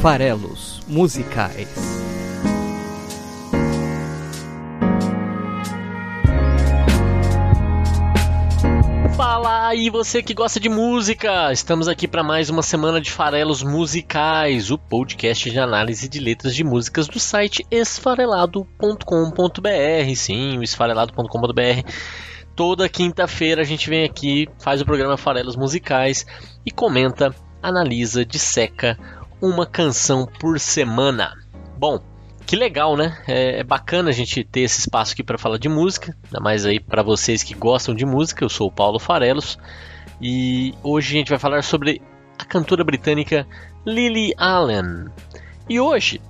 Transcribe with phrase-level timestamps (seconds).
[0.00, 1.68] farelos musicais.
[9.16, 11.52] Fala aí você que gosta de música!
[11.52, 16.54] Estamos aqui para mais uma semana de Farelos Musicais, o podcast de análise de letras
[16.54, 20.14] de músicas do site esfarelado.com.br.
[20.14, 21.90] Sim, o esfarelado.com.br.
[22.54, 26.24] Toda quinta-feira a gente vem aqui, faz o programa Farelos Musicais
[26.64, 28.96] e comenta, analisa, disseca
[29.40, 31.34] uma canção por semana.
[31.76, 32.00] Bom,
[32.46, 33.16] que legal, né?
[33.26, 36.64] É, é, bacana a gente ter esse espaço aqui para falar de música, ainda mais
[36.64, 38.44] aí para vocês que gostam de música.
[38.44, 39.58] Eu sou o Paulo Farelos
[40.20, 42.00] e hoje a gente vai falar sobre
[42.38, 43.46] a cantora britânica
[43.84, 45.06] Lily Allen.
[45.68, 46.20] E hoje,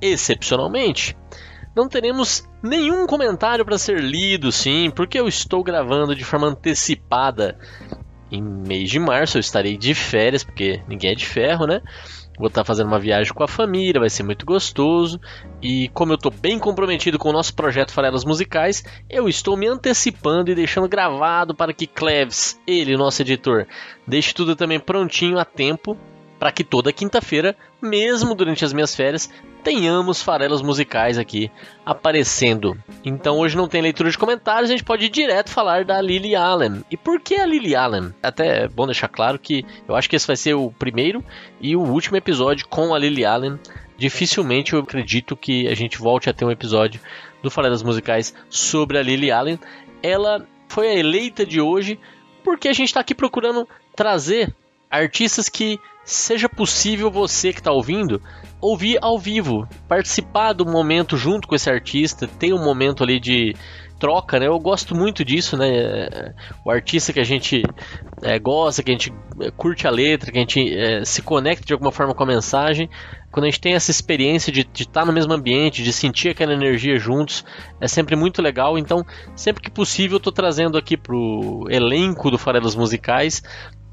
[0.00, 1.16] excepcionalmente,
[1.74, 7.58] não teremos nenhum comentário para ser lido, sim, porque eu estou gravando de forma antecipada.
[8.30, 11.82] Em mês de março eu estarei de férias, porque ninguém é de ferro, né?
[12.38, 15.20] Vou estar fazendo uma viagem com a família, vai ser muito gostoso.
[15.62, 19.66] E como eu estou bem comprometido com o nosso projeto Farelas Musicais, eu estou me
[19.66, 23.66] antecipando e deixando gravado para que Cleves, ele, nosso editor,
[24.06, 25.96] deixe tudo também prontinho a tempo
[26.44, 29.30] para que toda quinta-feira, mesmo durante as minhas férias,
[29.62, 31.50] tenhamos farelos musicais aqui
[31.86, 32.76] aparecendo.
[33.02, 36.36] Então hoje não tem leitura de comentários, a gente pode ir direto falar da Lily
[36.36, 36.84] Allen.
[36.90, 38.12] E por que a Lily Allen?
[38.22, 41.24] Até é bom deixar claro que eu acho que esse vai ser o primeiro
[41.62, 43.58] e o último episódio com a Lily Allen.
[43.96, 47.00] Dificilmente eu acredito que a gente volte a ter um episódio
[47.42, 49.58] do Farelos Musicais sobre a Lily Allen.
[50.02, 51.98] Ela foi a eleita de hoje
[52.44, 54.54] porque a gente está aqui procurando trazer
[54.90, 58.20] artistas que seja possível você que está ouvindo
[58.60, 63.54] ouvir ao vivo, participar do momento junto com esse artista, ter um momento ali de
[63.98, 64.46] troca, né?
[64.46, 66.34] Eu gosto muito disso, né?
[66.64, 67.62] O artista que a gente
[68.22, 71.64] é, gosta, que a gente é, curte a letra, que a gente é, se conecta
[71.64, 72.88] de alguma forma com a mensagem.
[73.30, 76.52] Quando a gente tem essa experiência de estar tá no mesmo ambiente, de sentir aquela
[76.52, 77.44] energia juntos,
[77.80, 78.78] é sempre muito legal.
[78.78, 83.42] Então, sempre que possível, eu estou trazendo aqui pro elenco do Farelos Musicais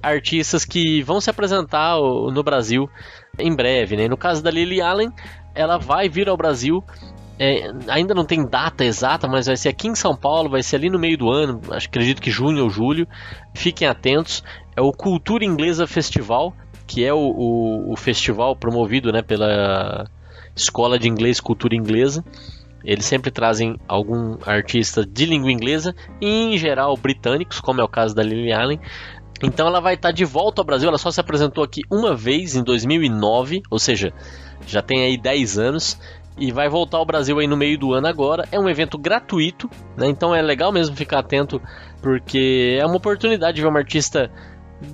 [0.01, 2.89] artistas que vão se apresentar no Brasil
[3.37, 3.95] em breve.
[3.95, 4.07] Né?
[4.07, 5.11] No caso da Lily Allen,
[5.53, 6.83] ela vai vir ao Brasil.
[7.39, 10.75] É, ainda não tem data exata, mas vai ser aqui em São Paulo, vai ser
[10.75, 13.07] ali no meio do ano, acho, acredito que junho ou julho.
[13.53, 14.43] Fiquem atentos.
[14.75, 16.53] É o Cultura Inglesa Festival,
[16.85, 20.07] que é o, o, o festival promovido né, pela
[20.55, 22.23] Escola de Inglês Cultura Inglesa.
[22.83, 27.87] Eles sempre trazem algum artista de língua inglesa, e em geral britânicos, como é o
[27.87, 28.79] caso da Lily Allen,
[29.41, 30.87] então ela vai estar de volta ao Brasil.
[30.87, 34.13] Ela só se apresentou aqui uma vez em 2009, ou seja,
[34.67, 35.99] já tem aí 10 anos.
[36.37, 38.47] E vai voltar ao Brasil aí no meio do ano agora.
[38.51, 40.07] É um evento gratuito, né?
[40.07, 41.61] Então é legal mesmo ficar atento,
[42.01, 44.31] porque é uma oportunidade de ver uma artista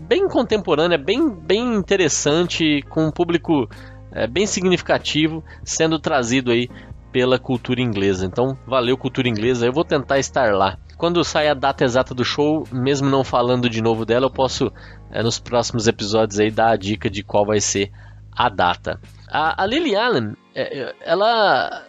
[0.08, 3.70] bem contemporânea, bem, bem interessante, com um público
[4.12, 6.68] é, bem significativo sendo trazido aí
[7.12, 8.26] pela cultura inglesa.
[8.26, 9.66] Então, valeu cultura inglesa.
[9.66, 13.70] Eu vou tentar estar lá quando sai a data exata do show, mesmo não falando
[13.70, 14.72] de novo dela, eu posso
[15.12, 17.92] é, nos próximos episódios aí dar a dica de qual vai ser
[18.32, 19.00] a data.
[19.30, 21.84] A, a Lily Allen, é, ela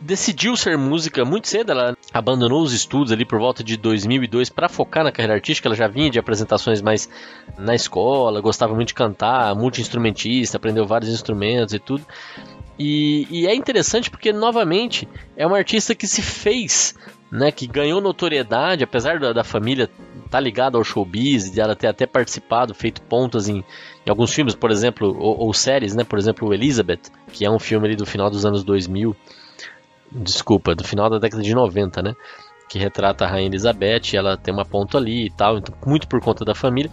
[0.00, 4.68] decidiu ser música muito cedo, ela abandonou os estudos ali por volta de 2002 para
[4.68, 7.08] focar na carreira artística, ela já vinha de apresentações mais
[7.56, 12.04] na escola, gostava muito de cantar, multi-instrumentista, aprendeu vários instrumentos e tudo.
[12.78, 16.94] E, e, é interessante porque, novamente, é uma artista que se fez
[17.30, 21.76] né, que ganhou notoriedade, apesar da, da família estar tá ligada ao showbiz, e ela
[21.76, 23.64] ter até participado, feito pontas em,
[24.06, 27.58] em alguns filmes, por exemplo, ou, ou, séries, né, por exemplo, Elizabeth, que é um
[27.58, 29.14] filme ali do final dos anos 2000,
[30.10, 32.14] desculpa, do final da década de 90, né,
[32.68, 36.20] que retrata a Rainha Elizabeth, ela tem uma ponta ali e tal, então, muito por
[36.20, 36.90] conta da família,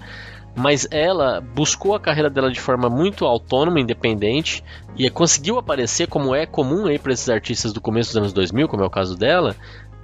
[0.56, 4.63] mas ela buscou a carreira dela de forma muito autônoma, independente,
[4.96, 8.69] e conseguiu aparecer como é comum aí para esses artistas do começo dos anos 2000,
[8.69, 9.53] como é o caso dela,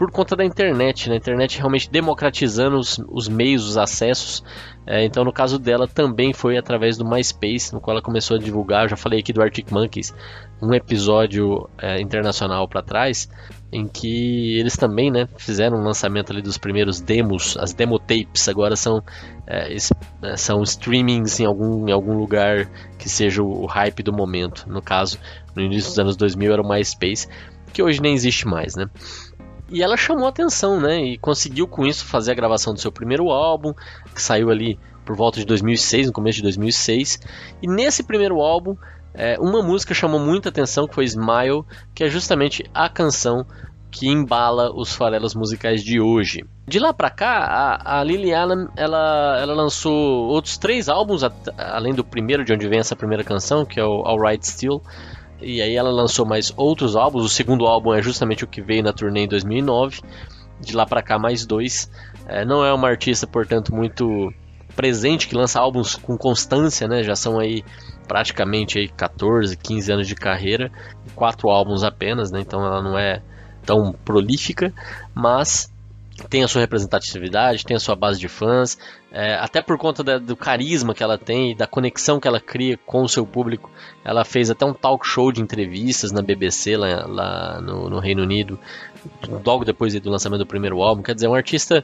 [0.01, 1.13] por conta da internet, né?
[1.13, 4.44] A internet realmente democratizando os, os meios, os acessos.
[4.83, 8.39] É, então, no caso dela, também foi através do MySpace, no qual ela começou a
[8.39, 8.86] divulgar.
[8.86, 10.12] Eu já falei aqui do Arctic Monkeys,
[10.59, 13.30] um episódio é, internacional para trás,
[13.71, 18.50] em que eles também, né, fizeram um lançamento ali dos primeiros demos, as demo tapes.
[18.50, 19.03] Agora são
[19.45, 19.71] é,
[20.24, 22.68] é são streamings em algum, em algum lugar
[22.98, 24.65] que seja o, o hype do momento.
[24.68, 25.19] No caso,
[25.56, 27.27] no início dos anos 2000 era o MySpace,
[27.71, 28.89] que hoje nem existe mais, né?
[29.71, 31.01] E ela chamou atenção, né?
[31.01, 33.73] E conseguiu com isso fazer a gravação do seu primeiro álbum,
[34.13, 37.19] que saiu ali por volta de 2006, no começo de 2006.
[37.62, 38.75] E nesse primeiro álbum,
[39.13, 41.63] é, uma música chamou muita atenção, que foi Smile,
[41.95, 43.45] que é justamente a canção,
[43.89, 46.44] que embala os farelos musicais de hoje.
[46.67, 51.24] De lá pra cá, a, a Lily Allen ela, ela lançou outros três álbuns,
[51.57, 54.81] além do primeiro, de onde vem essa primeira canção, que é o Alright Still.
[55.41, 57.25] E aí ela lançou mais outros álbuns.
[57.25, 60.01] O segundo álbum é justamente o que veio na turnê em 2009.
[60.59, 61.89] De lá pra cá, mais dois.
[62.27, 64.31] É, não é uma artista, portanto, muito
[64.75, 67.03] presente, que lança álbuns com constância, né?
[67.03, 67.63] Já são aí
[68.07, 70.71] praticamente aí 14, 15 anos de carreira,
[71.15, 72.41] quatro álbuns apenas, né?
[72.41, 73.21] Então ela não é
[73.65, 74.73] tão prolífica,
[75.13, 75.71] mas
[76.30, 78.78] tem a sua representatividade, tem a sua base de fãs,
[79.12, 82.78] é, até por conta da, do carisma que ela tem, da conexão que ela cria
[82.86, 83.69] com o seu público.
[84.04, 88.24] Ela fez até um talk show de entrevistas na BBC lá, lá no, no, Reino
[88.24, 88.60] Unido,
[89.46, 91.02] logo depois do lançamento do primeiro álbum.
[91.02, 91.84] Quer dizer, é um artista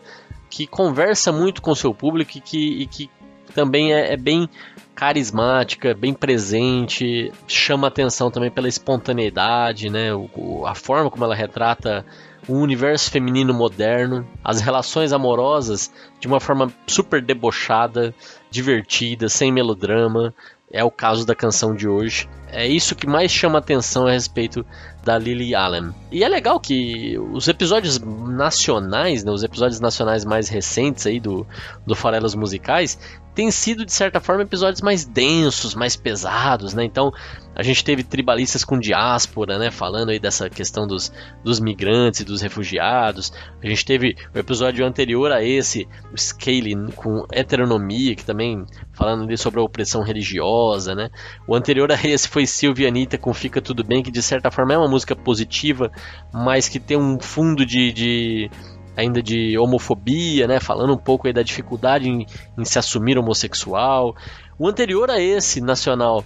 [0.49, 3.09] que conversa muito com o seu público e que, e que
[3.53, 4.49] também é, é bem
[4.93, 10.13] carismática, bem presente, chama atenção também pela espontaneidade, né?
[10.13, 12.05] O, a forma como ela retrata
[12.47, 18.13] o universo feminino moderno, as relações amorosas de uma forma super debochada,
[18.49, 20.33] divertida, sem melodrama.
[20.69, 22.27] É o caso da canção de hoje.
[22.49, 24.65] É isso que mais chama atenção a respeito
[25.01, 25.93] da Lily Allen.
[26.11, 31.47] E é legal que os episódios nacionais, né, os episódios nacionais mais recentes aí do,
[31.85, 32.99] do Farelas Musicais,
[33.33, 36.83] têm sido, de certa forma, episódios mais densos, mais pesados, né?
[36.83, 37.13] Então,
[37.57, 39.71] a gente teve tribalistas com diáspora, né?
[39.71, 41.11] Falando aí dessa questão dos,
[41.43, 43.33] dos migrantes e dos refugiados.
[43.63, 48.63] A gente teve o episódio anterior a esse, o Scale com heteronomia, que também
[48.93, 51.09] falando ali sobre a opressão religiosa, né?
[51.47, 54.75] O anterior a esse foi Silvia Anitta com Fica Tudo Bem, que de certa forma
[54.75, 55.91] é uma música positiva,
[56.31, 58.51] mas que tem um fundo de, de
[58.95, 60.59] ainda de homofobia, né?
[60.59, 62.23] Falando um pouco aí da dificuldade em,
[62.55, 64.15] em se assumir homossexual.
[64.59, 66.23] O anterior a esse, nacional,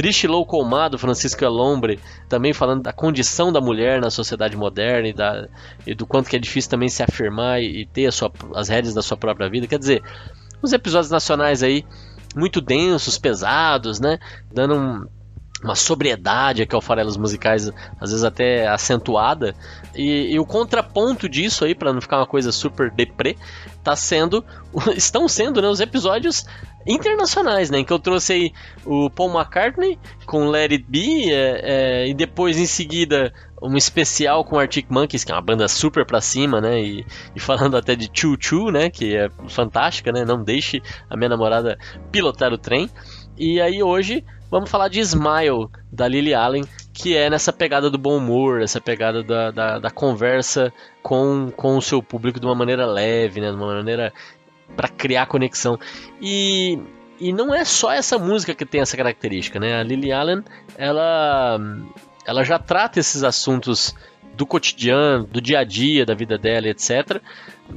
[0.00, 5.46] Triste Loucomado, Francisco Elombre, também falando da condição da mulher na sociedade moderna e, da,
[5.86, 8.94] e do quanto que é difícil também se afirmar e, e ter sua, as rédeas
[8.94, 9.66] da sua própria vida.
[9.66, 10.02] Quer dizer,
[10.62, 11.84] os episódios nacionais aí
[12.34, 14.18] muito densos, pesados, né?
[14.50, 15.06] Dando um,
[15.62, 17.70] uma sobriedade aqui ao farelos musicais,
[18.00, 19.54] às vezes até acentuada.
[19.94, 23.36] E, e o contraponto disso aí, para não ficar uma coisa super deprê,
[23.84, 24.42] tá sendo,
[24.96, 26.46] estão sendo, né, os episódios
[26.86, 28.52] internacionais, né, em que eu trouxe aí
[28.84, 33.32] o Paul McCartney com Let It Be, é, é, e depois em seguida
[33.62, 37.06] um especial com Arctic Monkeys, que é uma banda super pra cima, né, e,
[37.36, 41.28] e falando até de Choo Choo, né, que é fantástica, né, não deixe a minha
[41.28, 41.78] namorada
[42.10, 42.88] pilotar o trem.
[43.36, 47.96] E aí hoje Vamos falar de Smile, da Lily Allen, que é nessa pegada do
[47.96, 52.54] bom humor, essa pegada da, da, da conversa com, com o seu público de uma
[52.54, 53.50] maneira leve, né?
[53.50, 54.12] De uma maneira
[54.76, 55.78] para criar conexão.
[56.20, 56.78] E,
[57.18, 59.80] e não é só essa música que tem essa característica, né?
[59.80, 60.42] A Lily Allen,
[60.76, 61.58] ela,
[62.26, 63.94] ela já trata esses assuntos
[64.34, 67.20] do cotidiano, do dia a dia, da vida dela, etc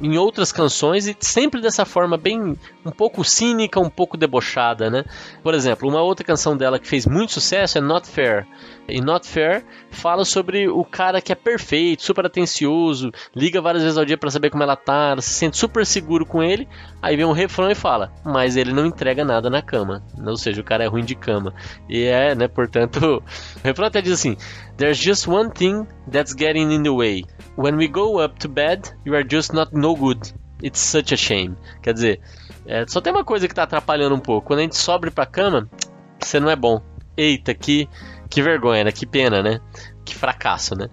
[0.02, 5.04] em outras canções e sempre dessa forma bem um pouco cínica, um pouco debochada, né?
[5.42, 8.46] Por exemplo, uma outra canção dela que fez muito sucesso é Not Fair.
[8.88, 13.96] E Not Fair fala sobre o cara que é perfeito, super atencioso, liga várias vezes
[13.96, 16.68] ao dia para saber como ela tá, se sente super seguro com ele.
[17.00, 20.02] Aí vem um refrão e fala: "Mas ele não entrega nada na cama".
[20.26, 21.54] Ou seja, o cara é ruim de cama.
[21.88, 23.22] E é, né, portanto,
[23.56, 24.36] o refrão até diz assim:
[24.76, 27.24] "There's just one thing that's getting in the way.
[27.56, 30.32] When we go up to bed, you are just not no good.
[30.62, 31.56] It's such a shame.
[31.82, 32.20] Quer dizer,
[32.66, 34.46] é, só tem uma coisa que tá atrapalhando um pouco.
[34.46, 35.68] Quando a gente sobe pra cama,
[36.20, 36.80] você não é bom.
[37.16, 37.88] Eita, que,
[38.28, 38.92] que vergonha, né?
[38.92, 39.60] Que pena, né?
[40.04, 40.88] Que fracasso, né?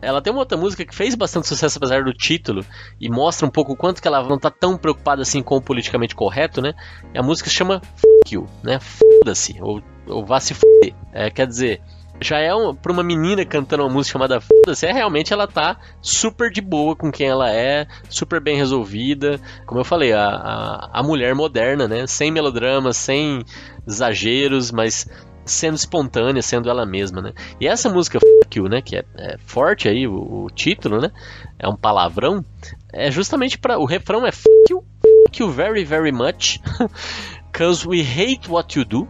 [0.00, 2.64] Ela tem uma outra música que fez bastante sucesso apesar do título
[3.00, 5.62] e mostra um pouco o quanto que ela não tá tão preocupada assim com o
[5.62, 6.72] politicamente correto, né?
[7.12, 8.78] E a música se chama Fuck You, né?
[8.80, 10.94] Foda-se, ou, ou vá se fuder.
[11.12, 11.80] É, quer dizer,
[12.20, 15.76] já é um, pra uma menina cantando uma música chamada Foda-se, é realmente ela tá
[16.00, 19.40] super de boa com quem ela é, super bem resolvida.
[19.66, 22.06] Como eu falei, a, a, a mulher moderna, né?
[22.06, 23.44] Sem melodrama, sem
[23.86, 25.06] exageros, mas
[25.44, 27.32] sendo espontânea, sendo ela mesma, né?
[27.60, 28.82] E essa música Fuck You, né?
[28.82, 31.10] Que é, é forte aí, o, o, título, né?
[31.58, 32.44] É um palavrão.
[32.92, 36.60] É justamente para O refrão é Fuck you, fuck you very, very much.
[37.52, 39.06] Cause we hate what you do.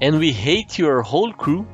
[0.00, 1.66] And we hate your whole crew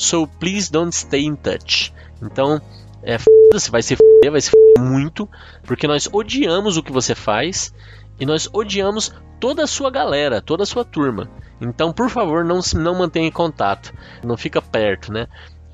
[0.00, 1.92] So please don't stay in touch.
[2.22, 2.58] Então,
[3.02, 5.28] é foda-se, vai se foder, vai se foder muito,
[5.64, 7.70] porque nós odiamos o que você faz
[8.18, 11.30] e nós odiamos toda a sua galera, toda a sua turma.
[11.60, 13.92] Então, por favor, não se não mantenha contato,
[14.24, 15.26] não fica perto, né?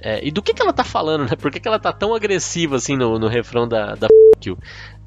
[0.02, 1.36] É, e do que, que ela tá falando, né?
[1.38, 4.08] Por que, que ela tá tão agressiva assim no, no refrão da, da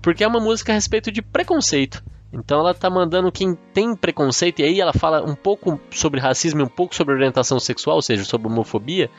[0.01, 2.01] Porque é uma música a respeito de preconceito.
[2.31, 6.61] Então ela tá mandando quem tem preconceito, e aí ela fala um pouco sobre racismo
[6.61, 9.09] e um pouco sobre orientação sexual, ou seja, sobre homofobia,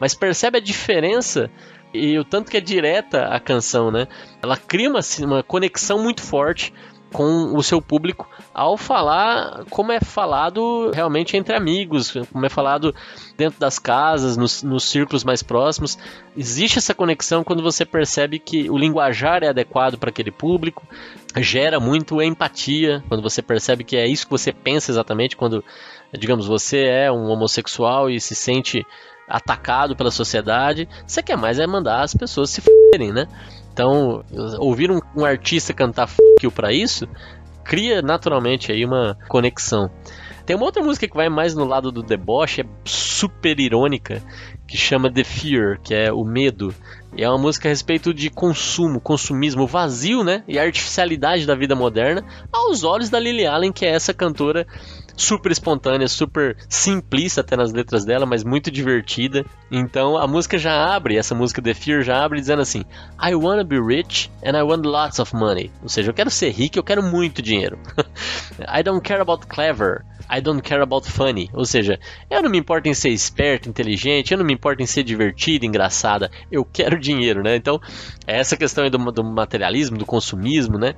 [0.00, 1.50] mas percebe a diferença
[1.94, 4.08] e o tanto que é direta a canção, né?
[4.42, 6.72] Ela cria uma, uma conexão muito forte
[7.16, 12.94] com o seu público ao falar como é falado realmente entre amigos, como é falado
[13.38, 15.96] dentro das casas, nos, nos círculos mais próximos.
[16.36, 20.86] Existe essa conexão quando você percebe que o linguajar é adequado para aquele público,
[21.38, 25.64] gera muito empatia, quando você percebe que é isso que você pensa exatamente quando,
[26.12, 28.84] digamos, você é um homossexual e se sente
[29.26, 33.26] atacado pela sociedade, você quer mais é mandar as pessoas se f***erem, né?
[33.76, 34.24] Então,
[34.58, 37.06] ouvir um, um artista cantar f*** you pra isso,
[37.62, 39.90] cria naturalmente aí uma conexão.
[40.46, 44.22] Tem uma outra música que vai mais no lado do deboche, é super irônica,
[44.66, 46.74] que chama The Fear, que é o medo.
[47.14, 50.42] E é uma música a respeito de consumo, consumismo vazio, né?
[50.48, 54.66] E a artificialidade da vida moderna, aos olhos da Lily Allen, que é essa cantora
[55.16, 59.44] super espontânea, super simplista até nas letras dela, mas muito divertida.
[59.70, 62.84] Então a música já abre, essa música The Fear já abre dizendo assim:
[63.20, 65.72] I wanna be rich and I want lots of money.
[65.82, 67.78] Ou seja, eu quero ser rico, eu quero muito dinheiro.
[68.68, 70.04] I don't care about clever.
[70.28, 71.48] I don't care about funny.
[71.52, 74.86] Ou seja, eu não me importo em ser esperto, inteligente, eu não me importo em
[74.86, 76.30] ser divertido, engraçada.
[76.50, 77.56] Eu quero dinheiro, né?
[77.56, 77.80] Então,
[78.26, 80.94] é essa questão aí do, do materialismo, do consumismo, né?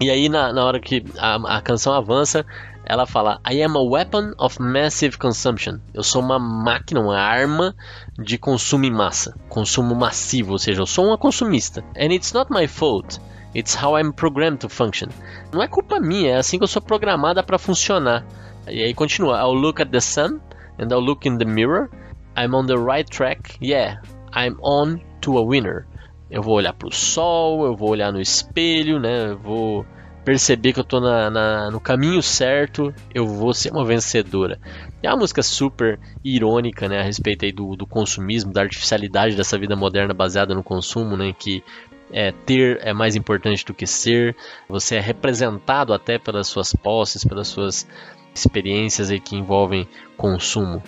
[0.00, 2.44] E aí, na, na hora que a, a canção avança,
[2.86, 5.78] ela fala: I am a weapon of massive consumption.
[5.92, 7.74] Eu sou uma máquina, uma arma
[8.16, 11.84] de consumo em massa, consumo massivo, ou seja, eu sou uma consumista.
[11.96, 13.20] And it's not my fault.
[13.54, 15.08] It's how I'm programmed to function.
[15.52, 18.24] Não é culpa minha, é assim que eu sou programada para funcionar.
[18.68, 20.40] E aí continua: I'll look at the sun
[20.78, 21.90] and I'll look in the mirror.
[22.36, 23.58] I'm on the right track.
[23.60, 24.00] Yeah,
[24.34, 25.86] I'm on to a winner.
[26.30, 29.30] Eu vou olhar para o sol, eu vou olhar no espelho, né?
[29.30, 29.86] Eu vou
[30.26, 34.58] perceber que eu tô na, na, no caminho certo, eu vou ser uma vencedora.
[35.00, 39.56] É uma música super irônica, né, a respeito aí do, do consumismo, da artificialidade dessa
[39.56, 41.62] vida moderna baseada no consumo, né, que
[42.10, 44.34] é, ter é mais importante do que ser.
[44.68, 47.86] Você é representado até pelas suas posses, pelas suas
[48.34, 50.82] experiências aí que envolvem consumo.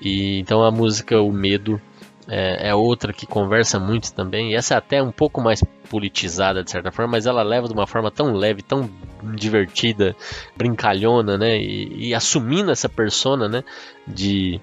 [0.00, 1.78] E então a música O Medo
[2.28, 4.52] é, é, outra que conversa muito também.
[4.52, 7.72] E essa é até um pouco mais politizada de certa forma, mas ela leva de
[7.72, 8.88] uma forma tão leve, tão
[9.34, 10.14] divertida,
[10.56, 11.56] brincalhona, né?
[11.58, 13.64] E, e assumindo essa persona, né?
[14.06, 14.60] De,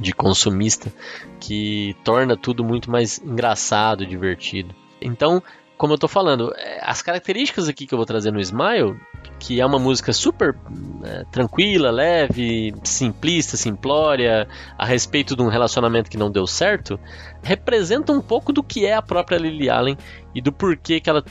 [0.00, 0.92] de consumista
[1.38, 4.74] que torna tudo muito mais engraçado, divertido.
[5.00, 5.42] Então,
[5.76, 8.98] como eu tô falando, é, as características aqui que eu vou trazer no Smile,
[9.38, 10.56] que é uma música super
[11.04, 16.98] é, tranquila, leve, simplista, simplória, a respeito de um relacionamento que não deu certo,
[17.42, 19.98] representa um pouco do que é a própria Lily Allen
[20.34, 21.22] e do porquê que ela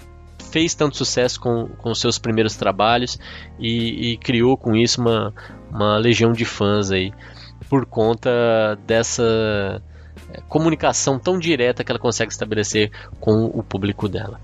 [0.52, 3.20] fez tanto sucesso com, com seus primeiros trabalhos
[3.60, 5.34] e, e criou com isso uma,
[5.72, 7.12] uma legião de fãs aí
[7.68, 8.30] por conta
[8.86, 9.82] dessa
[10.48, 14.40] comunicação tão direta que ela consegue estabelecer com o público dela.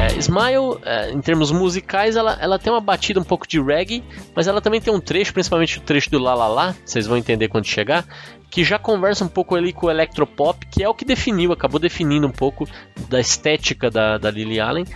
[0.00, 4.04] É, Smile, é, em termos musicais, ela, ela tem uma batida um pouco de reggae,
[4.34, 7.16] mas ela também tem um trecho, principalmente o trecho do La La La, vocês vão
[7.16, 8.04] entender quando chegar,
[8.50, 11.78] que já conversa um pouco ali com o electropop, que é o que definiu, acabou
[11.78, 12.66] definindo um pouco
[13.08, 14.86] da estética da, da Lily Allen,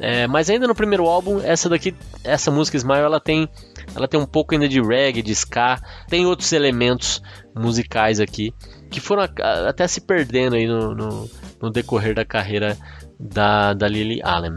[0.00, 3.46] é, mas ainda no primeiro álbum, essa daqui, essa música Smile, ela tem,
[3.94, 5.78] ela tem um pouco ainda de reggae, de ska,
[6.08, 7.22] tem outros elementos
[7.54, 8.54] musicais aqui
[8.90, 11.30] que foram até se perdendo aí no, no,
[11.60, 12.76] no decorrer da carreira
[13.18, 14.54] da, da Lily Allen.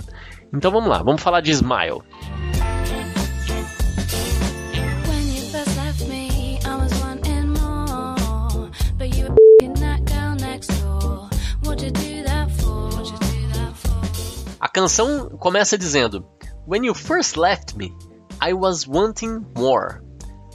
[0.53, 2.01] Então vamos lá, vamos falar de Smile.
[14.73, 16.25] Canção começa dizendo:
[16.67, 17.93] When you first left me,
[18.41, 20.01] I was wanting more,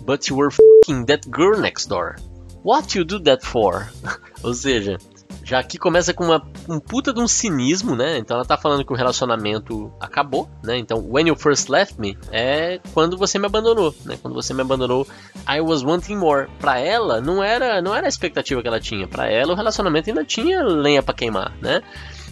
[0.05, 2.17] but you were fucking that girl next door.
[2.65, 3.89] What you do that for?
[4.43, 4.99] Ou seja,
[5.45, 8.19] já aqui começa com uma, um puta de um cinismo, né?
[8.19, 10.77] Então ela tá falando que o relacionamento acabou, né?
[10.77, 14.19] Então, when you first left me é quando você me abandonou, né?
[14.21, 15.07] Quando você me abandonou,
[15.49, 16.49] I was wanting more.
[16.59, 19.07] Pra ela, não era, não era a expectativa que ela tinha.
[19.07, 21.81] Pra ela, o relacionamento ainda tinha lenha para queimar, né?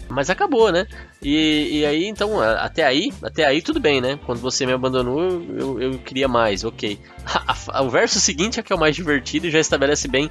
[0.09, 0.87] Mas acabou, né?
[1.21, 4.19] E, e aí, então, até aí, até aí tudo bem, né?
[4.25, 5.21] Quando você me abandonou,
[5.57, 6.99] eu, eu queria mais, ok.
[7.81, 10.29] o verso seguinte é que é o mais divertido e já estabelece bem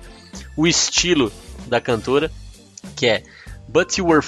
[0.56, 1.30] o estilo
[1.66, 2.30] da cantora,
[2.94, 3.22] que é
[3.68, 4.24] But you were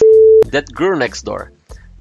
[0.51, 1.53] that girl next door.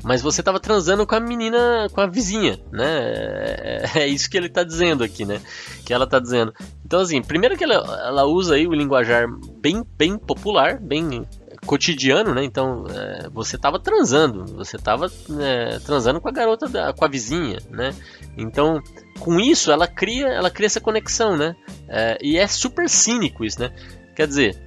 [0.03, 2.85] mas você estava transando com a menina, com a vizinha, né?
[2.85, 5.41] É, é, isso que ele está dizendo aqui, né?
[5.85, 6.53] Que ela está dizendo.
[6.85, 7.75] Então, assim, primeiro que ela,
[8.05, 9.27] ela usa aí o linguajar
[9.59, 11.25] bem, bem popular, bem
[11.67, 12.43] cotidiano, né?
[12.43, 17.07] Então, é, você estava transando, você estava é, transando com a garota, da, com a
[17.07, 17.93] vizinha, né?
[18.37, 18.81] Então,
[19.19, 21.55] com isso, ela cria, ela cria essa conexão, né?
[21.87, 23.71] É, e é super cínico isso, né?
[24.15, 24.57] Quer dizer,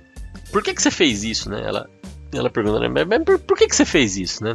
[0.53, 1.63] por que, que você fez isso, né?
[1.65, 1.89] Ela,
[2.33, 2.89] ela pergunta, né?
[2.89, 4.53] Mas por, por que, que você fez isso, né?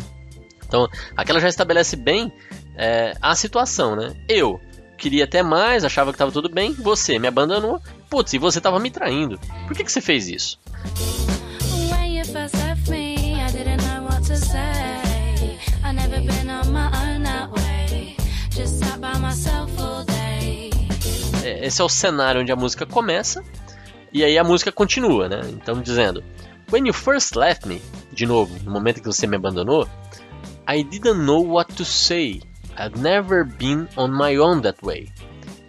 [0.66, 0.88] Então,
[1.18, 2.32] aqui ela já estabelece bem
[2.78, 4.16] é, a situação, né?
[4.30, 4.62] Eu
[4.98, 8.80] queria até mais, achava que estava tudo bem, você me abandonou, putz, e você estava
[8.80, 9.40] me traindo.
[9.68, 10.60] Por que, que você fez isso?
[21.66, 23.44] Esse é o cenário onde a música começa
[24.14, 25.42] e aí a música continua, né?
[25.50, 26.24] Então dizendo
[26.72, 27.82] When you first left me,
[28.12, 29.88] de novo, no momento que você me abandonou,
[30.68, 32.42] I didn't know what to say.
[32.78, 35.10] I'd never been on my own that way.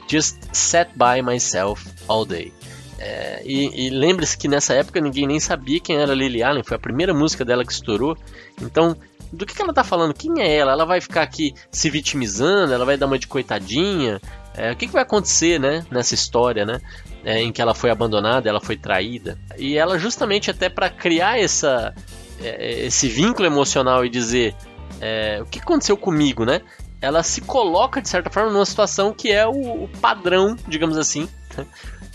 [0.09, 2.53] Just sat by myself all day.
[2.99, 6.77] É, e, e lembre-se que nessa época ninguém nem sabia quem era Lily Allen, foi
[6.77, 8.17] a primeira música dela que estourou.
[8.61, 8.97] Então,
[9.33, 10.15] do que, que ela tá falando?
[10.15, 10.73] Quem é ela?
[10.73, 12.73] Ela vai ficar aqui se vitimizando?
[12.73, 14.21] Ela vai dar uma de coitadinha?
[14.57, 16.81] É, o que, que vai acontecer né, nessa história, né?
[17.25, 19.39] É, em que ela foi abandonada, ela foi traída.
[19.59, 21.95] E ela justamente até para criar essa,
[22.41, 24.55] é, esse vínculo emocional e dizer
[25.01, 26.63] é, o que aconteceu comigo, né?
[27.01, 31.29] Ela se coloca, de certa forma, numa situação que é o, o padrão, digamos assim,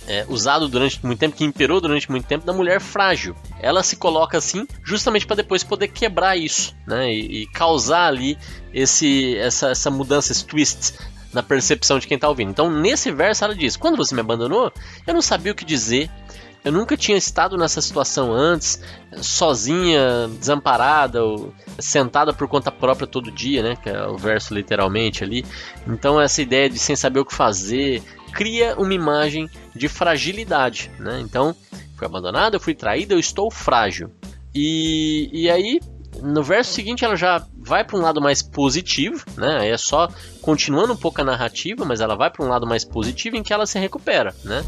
[0.08, 3.36] é, usado durante muito tempo, que imperou durante muito tempo, da mulher frágil.
[3.60, 7.12] Ela se coloca assim justamente para depois poder quebrar isso, né?
[7.14, 8.38] E, e causar ali
[8.74, 10.94] esse, essa, essa mudança, esse twist
[11.34, 12.52] na percepção de quem está ouvindo.
[12.52, 14.72] Então, nesse verso, ela diz: Quando você me abandonou,
[15.06, 16.10] eu não sabia o que dizer,
[16.64, 18.80] eu nunca tinha estado nessa situação antes,
[19.18, 23.76] sozinha, desamparada, ou sentada por conta própria todo dia, né?
[23.76, 25.44] Que é o verso literalmente ali.
[25.88, 31.20] Então essa ideia de sem saber o que fazer cria uma imagem de fragilidade, né?
[31.22, 31.56] Então
[31.98, 34.12] fui abandonada, eu fui traída, eu estou frágil.
[34.54, 35.80] E, e aí
[36.22, 39.70] no verso seguinte ela já vai para um lado mais positivo, né?
[39.70, 40.10] É só
[40.42, 43.54] continuando um pouco a narrativa, mas ela vai para um lado mais positivo em que
[43.54, 44.62] ela se recupera, né?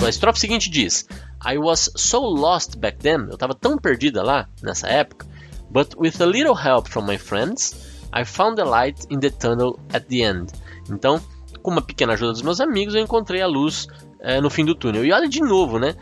[0.00, 1.04] A estrofe seguinte diz:
[1.44, 5.26] I was so lost back then, eu estava tão perdida lá nessa época,
[5.70, 7.74] but with a little help from my friends,
[8.14, 10.52] I found the light in the tunnel at the end.
[10.88, 11.20] Então,
[11.66, 13.88] com uma pequena ajuda dos meus amigos, eu encontrei a luz
[14.20, 15.04] é, no fim do túnel.
[15.04, 15.96] E olha de novo, né?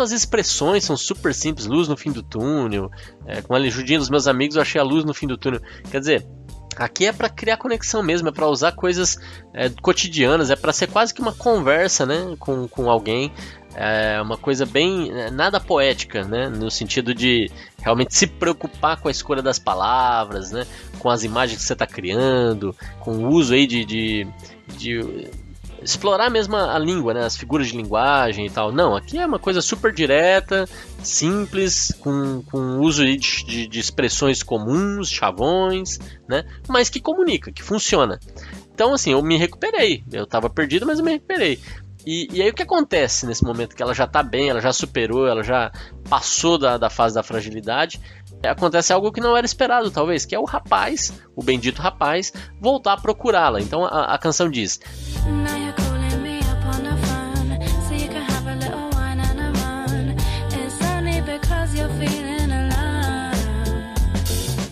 [0.00, 2.90] As expressões são super simples, luz no fim do túnel.
[3.26, 5.60] É, com a ajudinha dos meus amigos, eu achei a luz no fim do túnel.
[5.90, 6.26] Quer dizer,
[6.76, 9.16] Aqui é para criar conexão mesmo, é para usar coisas
[9.52, 13.32] é, cotidianas, é para ser quase que uma conversa, né, com, com alguém,
[13.74, 19.08] é uma coisa bem é, nada poética, né, no sentido de realmente se preocupar com
[19.08, 20.66] a escolha das palavras, né,
[20.98, 24.26] com as imagens que você está criando, com o uso aí de, de,
[24.76, 25.30] de
[25.82, 28.72] explorar mesmo a, língua, né, as figuras de linguagem e tal.
[28.72, 30.66] Não, aqui é uma coisa super direta,
[31.02, 37.62] simples, com, com uso de, de, de expressões comuns, chavões, né, mas que comunica, que
[37.62, 38.18] funciona.
[38.74, 40.02] Então, assim, eu me recuperei.
[40.10, 41.60] Eu estava perdido, mas eu me recuperei.
[42.06, 44.72] E, e, aí o que acontece nesse momento que ela já está bem, ela já
[44.72, 45.72] superou, ela já
[46.08, 47.98] passou da, da fase da fragilidade,
[48.42, 52.94] acontece algo que não era esperado, talvez, que é o rapaz, o bendito rapaz, voltar
[52.94, 53.60] a procurá-la.
[53.60, 54.80] Então a, a canção diz.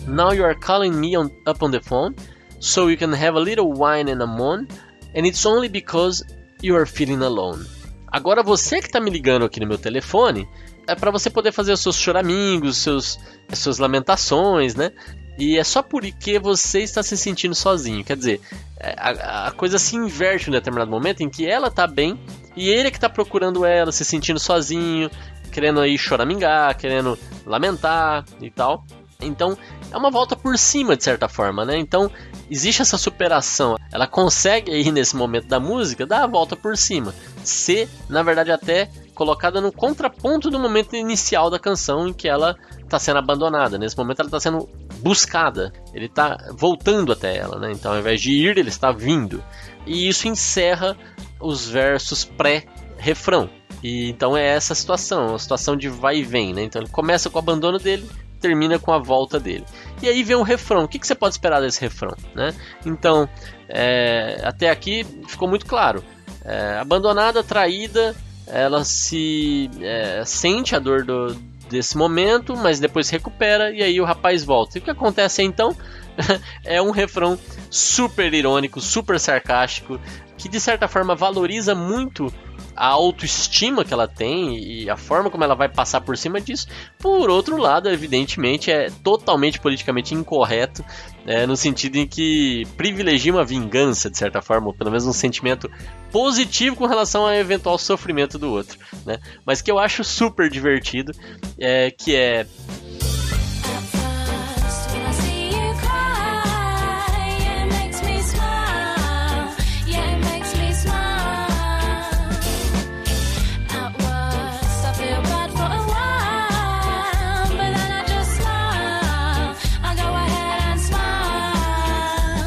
[0.05, 2.13] Now you are calling me on, up on the phone,
[2.59, 4.67] so you can have a little wine and a moan,
[5.15, 6.23] and it's only because
[6.63, 7.65] you are feeling alone.
[8.07, 10.47] Agora você que está me ligando aqui no meu telefone,
[10.87, 13.19] é para você poder fazer os seus choramingos, seus,
[13.51, 14.91] as suas lamentações, né?
[15.37, 18.03] E é só porque você está se sentindo sozinho.
[18.03, 18.41] Quer dizer,
[18.79, 22.19] é, a, a coisa se inverte em um determinado momento em que ela está bem
[22.55, 25.09] e ele é que está procurando ela, se sentindo sozinho,
[25.51, 28.85] querendo aí choramingar, querendo lamentar e tal.
[29.19, 29.57] Então,
[29.93, 31.77] é uma volta por cima, de certa forma, né?
[31.77, 32.09] Então,
[32.49, 33.77] existe essa superação.
[33.91, 37.13] Ela consegue aí, nesse momento da música, dar a volta por cima.
[37.43, 42.55] Ser, na verdade, até colocada no contraponto do momento inicial da canção em que ela
[42.79, 43.77] está sendo abandonada.
[43.77, 45.71] Nesse momento ela está sendo buscada.
[45.93, 47.71] Ele está voltando até ela, né?
[47.71, 49.43] Então ao invés de ir, ele está vindo.
[49.85, 50.97] E isso encerra
[51.39, 53.47] os versos pré-refrão.
[53.83, 56.63] E então é essa situação, uma situação de vai e vem, né?
[56.63, 58.09] Então ele começa com o abandono dele,
[58.43, 59.63] termina com a volta dele.
[60.01, 60.83] E aí vem um refrão.
[60.83, 62.53] O que, que você pode esperar desse refrão, né?
[62.85, 63.27] Então,
[63.69, 66.03] é, até aqui ficou muito claro
[66.45, 68.13] É, abandonada, traída,
[68.45, 71.33] ela se é, sente a dor do,
[71.69, 74.77] desse momento, mas depois recupera e aí o rapaz volta.
[74.77, 75.73] E o que acontece então?
[76.65, 79.97] é um refrão super irônico, super sarcástico,
[80.37, 82.31] que de certa forma valoriza muito
[82.75, 86.67] a autoestima que ela tem e a forma como ela vai passar por cima disso.
[86.99, 90.83] Por outro lado, evidentemente, é totalmente politicamente incorreto,
[91.25, 95.13] é, no sentido em que privilegia uma vingança, de certa forma, ou pelo menos um
[95.13, 95.69] sentimento
[96.11, 98.77] positivo com relação ao eventual sofrimento do outro.
[99.05, 99.19] Né?
[99.45, 101.11] Mas que eu acho super divertido,
[101.57, 102.45] é, que é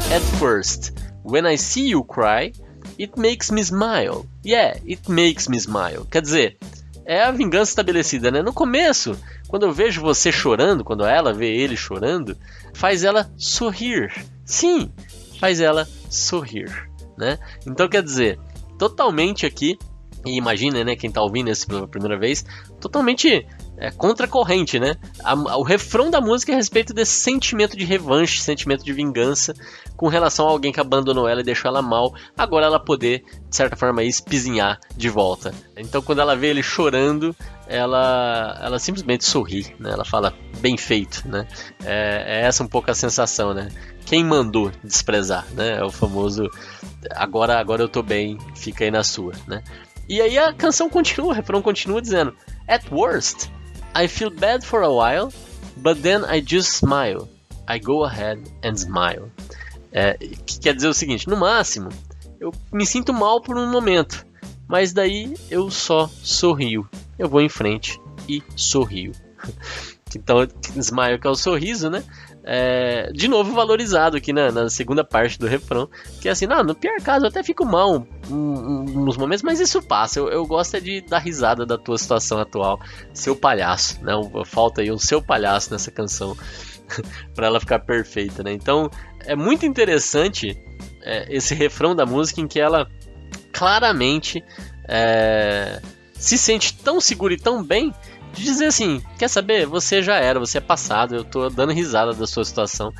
[0.09, 0.93] At first,
[1.23, 2.53] when I see you cry,
[2.97, 4.25] it makes me smile.
[4.43, 6.07] Yeah, it makes me smile.
[6.09, 6.57] Quer dizer,
[7.05, 8.41] é a vingança estabelecida, né?
[8.41, 9.17] No começo,
[9.49, 12.37] quando eu vejo você chorando, quando ela vê ele chorando,
[12.73, 14.09] faz ela sorrir.
[14.45, 14.89] Sim,
[15.39, 16.71] faz ela sorrir,
[17.17, 17.37] né?
[17.65, 18.39] Então quer dizer,
[18.77, 19.77] totalmente aqui,
[20.25, 22.45] e imagina, né, quem tá ouvindo isso pela primeira vez,
[22.79, 23.45] totalmente
[23.77, 24.95] é, contracorrente, né?
[25.23, 29.53] A, o refrão da música é a respeito desse sentimento de revanche, sentimento de vingança
[29.97, 33.55] com relação a alguém que abandonou ela e deixou ela mal, agora ela poder, de
[33.55, 35.53] certa forma, espizinhar de volta.
[35.75, 37.35] Então quando ela vê ele chorando,
[37.67, 39.91] ela, ela simplesmente sorri, né?
[39.91, 41.47] Ela fala, bem feito, né?
[41.83, 43.69] É, é essa um pouco a sensação, né?
[44.05, 45.79] Quem mandou desprezar, né?
[45.79, 46.49] É o famoso,
[47.11, 49.63] agora, agora eu tô bem, fica aí na sua, né?
[50.07, 52.33] E aí a canção continua, o refrão continua dizendo,
[52.67, 53.49] At worst,
[53.95, 55.33] I feel bad for a while,
[55.75, 57.27] but then I just smile.
[57.67, 59.29] I go ahead and smile.
[59.97, 60.13] É,
[60.45, 61.89] que quer dizer o seguinte: no máximo,
[62.39, 64.23] eu me sinto mal por um momento,
[64.67, 66.87] mas daí eu só sorrio.
[67.17, 69.11] Eu vou em frente e sorrio.
[70.15, 70.47] Então,
[70.79, 72.01] smile que é o sorriso, né?
[72.43, 75.89] É, de novo valorizado aqui na, na, segunda parte do refrão,
[76.21, 79.43] que é assim, não, no pior caso eu até fico mal um, um, uns momentos,
[79.43, 80.19] mas isso passa.
[80.19, 82.79] Eu, eu, gosto é de dar risada da tua situação atual,
[83.13, 84.13] seu palhaço, né?
[84.45, 86.37] Falta aí um seu palhaço nessa canção
[87.35, 88.53] para ela ficar perfeita, né?
[88.53, 88.89] Então
[89.25, 90.57] é muito interessante
[91.01, 92.89] é, esse refrão da música em que ela
[93.51, 94.43] claramente
[94.87, 95.81] é,
[96.13, 97.93] se sente tão segura e tão bem
[98.33, 99.65] de dizer assim: quer saber?
[99.65, 102.93] Você já era, você é passado, eu tô dando risada da sua situação.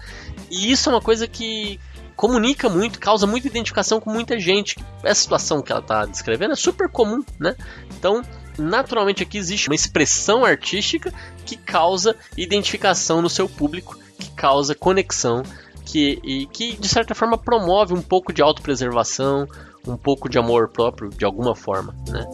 [0.49, 1.79] E isso é uma coisa que
[2.15, 4.75] comunica muito, causa muita identificação com muita gente.
[5.03, 7.55] Essa situação que ela está descrevendo é super comum, né?
[7.97, 8.23] Então,
[8.57, 11.13] naturalmente aqui existe uma expressão artística
[11.45, 15.43] que causa identificação no seu público, que causa conexão,
[15.87, 19.47] que, e que de certa forma promove um pouco de autopreservação,
[19.87, 22.25] um pouco de amor próprio, de alguma forma, né?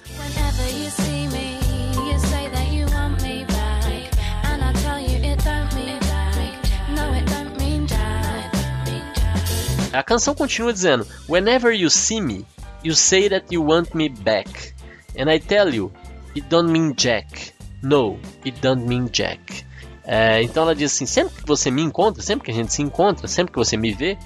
[9.93, 12.47] A canção continua dizendo: Whenever you see me,
[12.83, 14.73] you say that you want me back.
[15.15, 15.91] And I tell you,
[16.35, 17.53] it don't mean jack.
[17.83, 19.63] No, it don't mean jack.
[20.05, 22.81] É, então ela diz assim: sempre que você me encontra, sempre que a gente se
[22.81, 24.17] encontra, sempre que você me vê,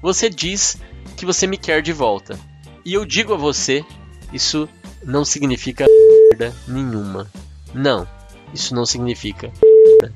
[0.00, 0.78] você diz
[1.16, 2.38] que você me quer de volta.
[2.84, 3.84] E eu digo a você,
[4.32, 4.68] isso
[5.04, 5.86] não significa
[6.30, 7.30] merda nenhuma.
[7.72, 8.06] Não,
[8.52, 9.50] isso não significa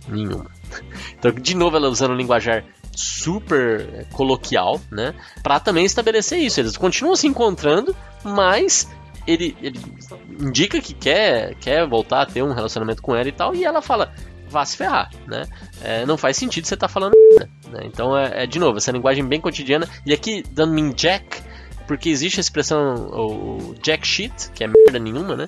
[0.08, 0.50] nenhuma.
[1.16, 5.14] Então, de novo, ela usando o linguajar super é, coloquial, né?
[5.42, 6.60] Para também estabelecer isso.
[6.60, 8.90] Eles continuam se encontrando, mas
[9.26, 9.80] ele, ele,
[10.40, 13.80] indica que quer, quer voltar a ter um relacionamento com ela e tal, e ela
[13.80, 14.12] fala,
[14.48, 15.44] vá se ferrar, né?
[15.82, 17.14] É, não faz sentido você estar tá falando
[17.70, 17.82] né?
[17.84, 21.42] Então é, é, de novo, essa linguagem bem cotidiana, e aqui dando mean jack,
[21.86, 25.46] porque existe a expressão o jack shit, que é merda nenhuma, né?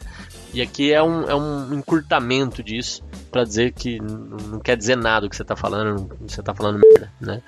[0.53, 5.27] E aqui é um, é um encurtamento disso para dizer que não quer dizer nada
[5.27, 7.43] o que você tá falando, você tá falando merda, né?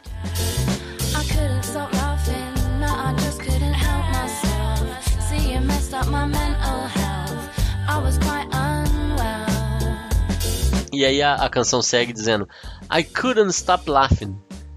[11.01, 12.47] E aí a, a canção segue dizendo
[12.95, 14.37] I couldn't stop laughing.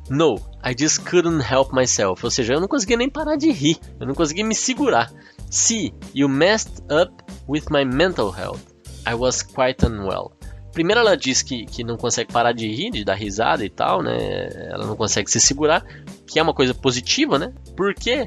[0.10, 2.24] No, I just couldn't help myself.
[2.24, 3.78] Ou seja, eu não conseguia nem parar de rir.
[4.00, 5.12] Eu não conseguia me segurar.
[5.50, 7.12] See, you messed up
[7.46, 8.62] with my mental health.
[9.06, 10.32] I was quite unwell.
[10.72, 14.02] Primeiro ela diz que, que não consegue parar de rir, de dar risada e tal,
[14.02, 14.48] né?
[14.72, 15.86] Ela não consegue se segurar,
[16.26, 17.54] que é uma coisa positiva, né?
[17.76, 18.24] Porque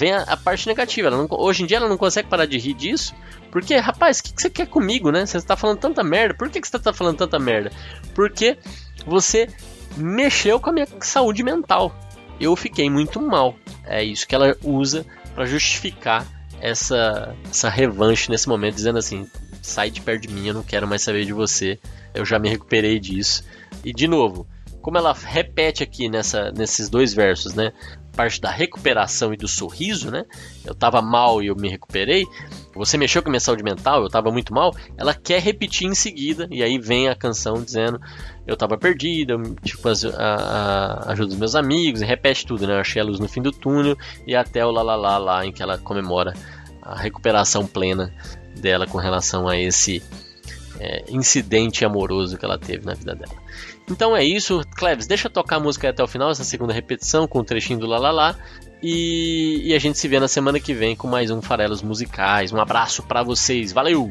[0.00, 1.10] vem a, a parte negativa.
[1.10, 3.14] Não, hoje em dia ela não consegue parar de rir disso.
[3.52, 5.26] Porque, rapaz, o que, que, você quer comigo, né?
[5.26, 6.34] Você está falando tanta merda.
[6.34, 7.70] Por que, que você está falando tanta merda?
[8.14, 8.56] Porque
[9.06, 9.46] você
[9.96, 11.94] mexeu com a minha saúde mental.
[12.40, 13.54] Eu fiquei muito mal.
[13.84, 16.26] É isso que ela usa para justificar
[16.60, 19.28] essa, essa revanche nesse momento, dizendo assim:
[19.60, 21.78] sai de perto de mim, eu não quero mais saber de você,
[22.14, 23.44] eu já me recuperei disso.
[23.84, 24.46] E de novo,
[24.80, 27.72] como ela repete aqui nessa, nesses dois versos, né?
[28.14, 30.24] Parte da recuperação e do sorriso, né?
[30.64, 32.26] Eu tava mal e eu me recuperei.
[32.74, 34.74] Você mexeu com a minha saúde mental, eu tava muito mal.
[34.96, 38.00] Ela quer repetir em seguida, e aí vem a canção dizendo:
[38.46, 42.74] Eu tava perdida, eu tipo, a, a, ajuda dos meus amigos, e repete tudo, né?
[42.74, 43.96] Eu achei a luz no fim do túnel,
[44.26, 46.34] e até o lá lá lá lá, em que ela comemora
[46.82, 48.12] a recuperação plena
[48.56, 50.02] dela com relação a esse
[50.78, 53.34] é, incidente amoroso que ela teve na vida dela.
[53.90, 57.26] Então é isso, Cleves, deixa eu tocar a música até o final, essa segunda repetição
[57.26, 58.38] com o trechinho do Lalala.
[58.82, 62.52] E, e a gente se vê na semana que vem com mais um Farelos Musicais.
[62.52, 64.10] Um abraço para vocês, valeu!